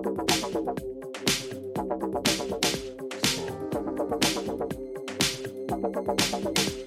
Thank 0.00 0.18
you. 6.58 6.77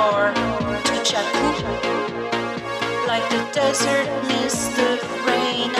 To 0.00 0.96
Jakku, 1.04 1.50
like 3.06 3.28
the 3.28 3.42
desert 3.52 4.08
meets 4.28 4.68
the 4.68 4.98
rain. 5.26 5.70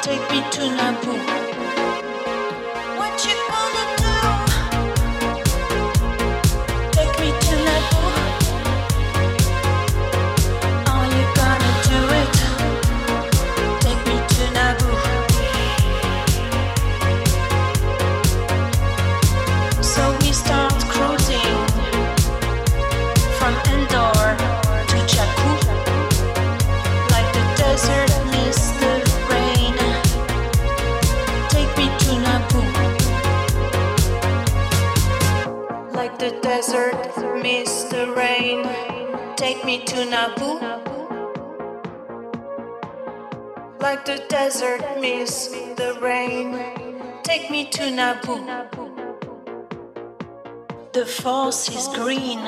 Take 0.00 0.24
me 0.30 0.40
to 0.52 0.62
Naboo. 0.78 1.65
To 39.96 40.04
Naboo. 40.04 40.60
Like 43.80 44.04
the 44.04 44.22
desert 44.28 44.82
miss 45.00 45.48
the 45.76 45.98
rain, 46.02 46.58
take 47.22 47.50
me 47.50 47.70
to 47.70 47.82
Naboo. 47.82 48.40
The 50.92 51.06
force 51.06 51.68
is 51.68 51.88
green 51.94 52.40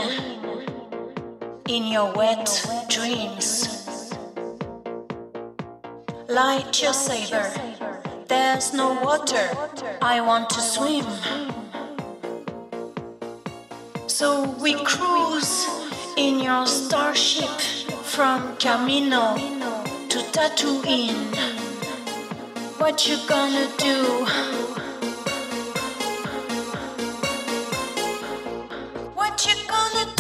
in 1.69 1.87
your 1.87 2.13
wet 2.13 2.49
dreams. 2.89 4.15
Light 6.29 6.83
your 6.83 6.93
saber, 6.93 7.51
there's 8.27 8.75
no 8.75 9.01
water, 9.03 9.49
I 10.03 10.21
want 10.21 10.51
to 10.51 10.61
swim. 10.61 11.58
So 14.19 14.51
we 14.61 14.75
cruise 14.83 15.69
in 16.17 16.41
your 16.41 16.67
starship 16.67 17.61
from 18.03 18.57
Kamino 18.57 19.37
to 20.09 20.19
Tatooine. 20.35 21.37
What 22.81 23.07
you 23.07 23.17
gonna 23.29 23.69
do? 23.79 24.27
What 29.15 29.47
you 29.47 29.55
gonna 29.69 30.13
do? 30.17 30.18